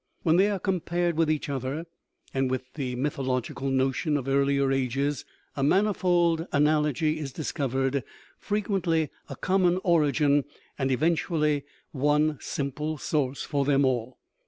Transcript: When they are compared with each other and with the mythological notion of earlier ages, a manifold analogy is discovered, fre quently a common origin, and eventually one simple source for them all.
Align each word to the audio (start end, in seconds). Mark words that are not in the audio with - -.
When 0.23 0.37
they 0.37 0.49
are 0.49 0.57
compared 0.57 1.15
with 1.15 1.29
each 1.29 1.47
other 1.47 1.85
and 2.33 2.49
with 2.49 2.73
the 2.73 2.95
mythological 2.95 3.69
notion 3.69 4.17
of 4.17 4.27
earlier 4.27 4.71
ages, 4.71 5.25
a 5.55 5.61
manifold 5.61 6.47
analogy 6.51 7.19
is 7.19 7.31
discovered, 7.31 8.03
fre 8.39 8.57
quently 8.57 9.09
a 9.29 9.35
common 9.35 9.79
origin, 9.83 10.45
and 10.79 10.89
eventually 10.89 11.65
one 11.91 12.39
simple 12.41 12.97
source 12.97 13.43
for 13.43 13.63
them 13.63 13.85
all. 13.85 14.17